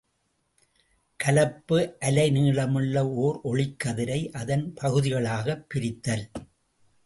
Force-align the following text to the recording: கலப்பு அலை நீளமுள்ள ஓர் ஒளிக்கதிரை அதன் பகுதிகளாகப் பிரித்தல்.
கலப்பு 1.15 1.97
அலை 1.99 2.31
நீளமுள்ள 2.31 3.03
ஓர் 3.17 3.39
ஒளிக்கதிரை 3.43 4.31
அதன் 4.31 4.73
பகுதிகளாகப் 4.81 5.65
பிரித்தல். 5.69 6.25